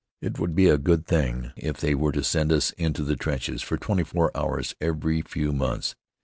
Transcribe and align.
It 0.19 0.39
would 0.39 0.55
be 0.55 0.67
a 0.67 0.79
good 0.79 1.05
thing 1.05 1.51
if 1.55 1.77
they 1.77 1.93
were 1.93 2.11
to 2.13 2.23
send 2.23 2.51
us 2.51 2.71
into 2.71 3.03
the 3.03 3.15
trenches 3.15 3.61
for 3.61 3.77
twenty 3.77 4.01
four 4.03 4.35
hours, 4.35 4.73
every 4.81 5.21
few 5.21 5.53
months. 5.53 5.93